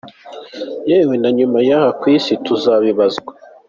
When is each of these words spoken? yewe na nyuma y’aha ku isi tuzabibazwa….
yewe 0.89 1.15
na 1.21 1.29
nyuma 1.37 1.57
y’aha 1.69 1.89
ku 1.99 2.05
isi 2.15 2.33
tuzabibazwa…. 2.45 3.31